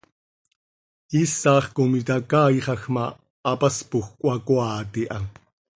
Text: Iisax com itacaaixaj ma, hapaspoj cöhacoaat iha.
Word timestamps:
Iisax 1.19 1.65
com 1.75 1.91
itacaaixaj 1.99 2.81
ma, 2.95 3.05
hapaspoj 3.47 4.05
cöhacoaat 4.21 4.93
iha. 5.03 5.19